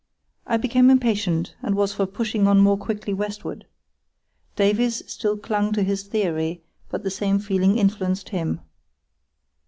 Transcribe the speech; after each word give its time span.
I 0.47 0.57
became 0.57 0.89
impatient, 0.89 1.53
and 1.61 1.75
was 1.75 1.93
for 1.93 2.07
pushing 2.07 2.47
on 2.47 2.57
more 2.57 2.75
quickly 2.75 3.13
westward. 3.13 3.67
Davies 4.55 5.03
still 5.05 5.37
clung 5.37 5.73
to 5.73 5.83
his 5.83 6.01
theory, 6.01 6.63
but 6.89 7.03
the 7.03 7.11
same 7.11 7.37
feeling 7.37 7.77
influenced 7.77 8.29
him. 8.29 8.61